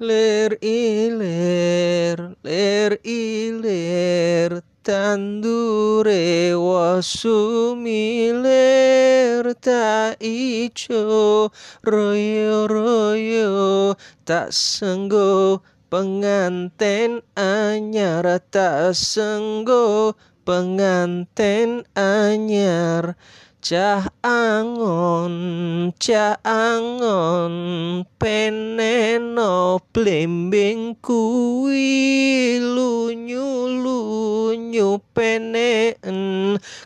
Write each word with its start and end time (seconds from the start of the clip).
Ler 0.00 0.58
iler, 0.58 2.34
ler 2.42 2.98
iler, 3.06 4.58
tandure 4.82 6.50
wasumiler, 6.58 7.14
ta 9.62 10.18
icho, 10.18 11.46
royo 11.86 12.66
royo, 12.66 13.94
tak 14.26 14.50
senggo 14.50 15.62
penganten 15.86 17.22
anyar, 17.38 18.42
tak 18.50 18.98
senggo 18.98 20.18
penganten 20.42 21.86
anyar. 21.94 23.14
Cah 23.64 24.04
angon, 24.20 25.88
cah 25.96 26.36
angon, 26.44 28.04
peneno 28.20 29.80
blembing 29.88 31.00
kuwi 31.00 32.60
lunyu 32.60 33.64
lunyu 33.80 35.00
penen 35.16 35.96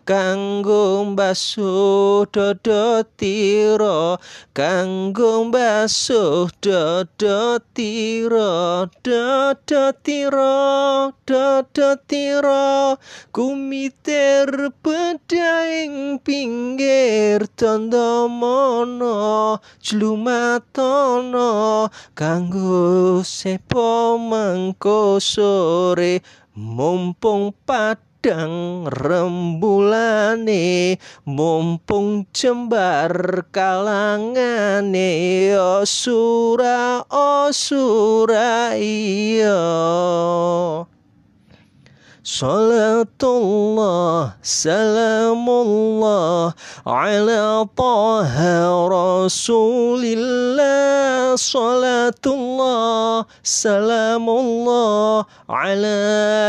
kanggo 0.04 1.04
baso 1.18 2.24
dodo 2.32 3.02
tiro 3.16 4.18
kanggo 4.54 5.50
baso 5.50 6.48
dodo 6.60 7.58
tiro 7.74 8.86
dodo 9.04 9.84
tiro 10.04 11.12
dodo 11.26 11.88
tiro 12.10 12.96
kumiter 13.32 14.48
pedaing 14.82 16.18
ping 16.24 16.48
pinggir 16.58 17.46
tondo 17.56 18.28
mono 18.28 19.58
jlumatono 19.84 21.50
kanggo 22.14 23.22
sepo 23.22 24.18
mengko 24.18 25.20
sore 25.20 26.22
mumpung 26.56 27.52
padang 28.18 28.90
rembulane 28.90 30.98
mumpung 31.22 32.26
jembar 32.34 33.46
kalangane 33.54 35.54
osura 35.54 37.06
osura 37.06 38.74
iya 38.74 39.62
صلاة 42.24 43.22
الله 43.22 44.32
سلام 44.42 45.50
الله 45.50 46.54
على 46.86 47.66
طه 47.76 48.34
رسول 48.88 50.02
الله. 50.04 51.36
صلاة 51.36 52.24
الله 52.26 53.24
سلام 53.42 54.30
الله 54.30 55.24
على 55.48 55.98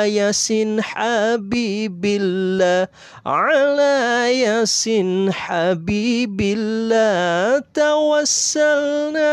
ياسين 0.10 0.82
حبيب 0.82 2.06
الله. 2.06 2.88
على 3.26 3.96
ياسين 4.42 5.34
حبيب 5.34 6.42
الله. 6.42 7.64
توسلنا 7.74 9.32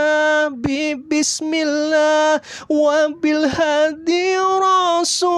ببسم 0.48 1.50
الله. 1.54 2.40
وبالهدي 2.70 4.38
رسول 4.38 5.35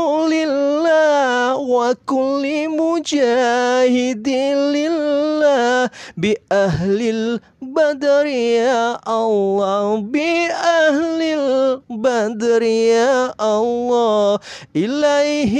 وكل 1.88 2.68
مجاهد 2.68 4.28
لله 4.76 5.90
بأهل 6.16 7.40
البدر 7.78 8.26
يا 8.26 8.98
الله 9.06 9.96
بأهل 9.96 11.22
البدر 11.22 12.62
يا 12.62 13.34
الله. 13.38 14.38
إليه 14.76 15.56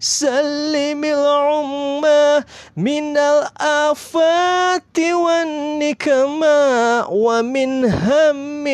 سلم 0.00 1.04
العمة 1.04 2.44
من 2.76 3.16
الآفات 3.16 4.98
والنكمة 5.00 6.60
ومن 7.08 7.84
هم 7.84 8.64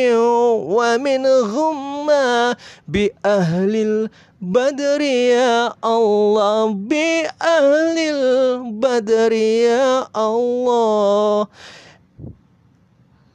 ومن 0.74 1.26
غمة 1.26 2.56
بأهل 2.88 3.74
البدر 3.76 4.30
بدر 4.40 5.00
يا 5.00 5.72
الله 5.84 6.66
بأهل 6.72 7.96
البدر 7.98 9.32
يا 9.32 10.08
الله. 10.16 11.46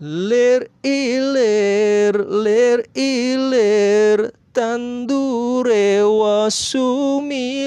Lir 0.05 0.69
ilir 0.85 2.13
lir 2.13 2.85
ilir 2.93 4.29
tandure 4.53 6.05
wasumilir 6.05 7.65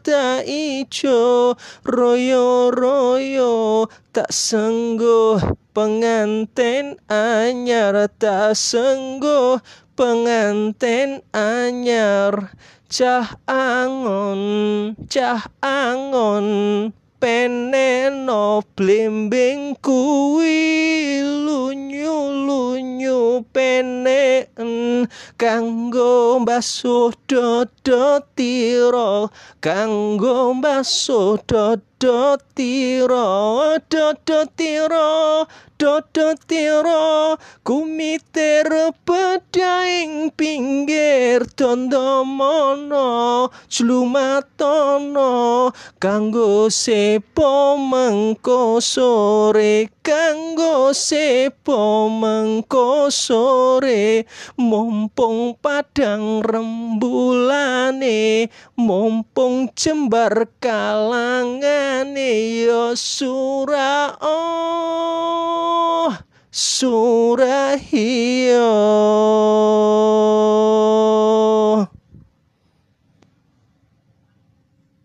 tak 0.00 0.48
ijo 0.48 1.52
royo 1.84 2.72
royo 2.72 3.84
tak 4.16 4.32
sengguh 4.32 5.36
penganten 5.76 6.96
anyar 7.12 8.08
tak 8.16 8.56
sengguh 8.56 9.60
penganten 9.92 11.20
anyar. 11.36 12.56
Cah 12.92 13.40
angon 13.48 14.40
cah 15.08 15.48
angon 15.64 16.92
peneno 17.22 18.66
blimbing 18.74 19.78
kuwi 19.78 20.58
lunyu 21.46 22.18
lunyu 22.46 23.01
penen 23.54 25.08
kanggo 25.40 26.44
basuh 26.44 27.12
dodo 27.30 28.20
tiro 28.36 29.32
kanggo 29.64 30.52
basuh 30.62 31.40
dodo 31.48 32.36
tiro 32.56 33.28
dodo 33.88 34.38
tiro 34.58 35.46
dodo 35.80 36.26
tiro 36.50 37.38
kumiter 37.66 38.68
pedaing 39.06 40.30
pinggir 40.38 41.46
tondo 41.58 42.22
mono 42.26 43.48
jlumatono 43.70 45.32
kanggo 46.02 46.66
sepo 46.70 47.78
mengko 47.78 48.78
sore 48.82 49.90
kanggo 50.02 50.90
sepo 50.90 52.10
mengko 52.10 53.06
sore 53.06 54.26
mumpung 54.58 55.54
padang 55.62 56.42
rembulane 56.42 58.50
mumpung 58.74 59.70
jembar 59.78 60.50
kalangane 60.58 62.66
yo 62.66 62.98
surah 62.98 64.18
oh 64.18 66.10
surah 66.50 67.78
hiyo 67.78 68.74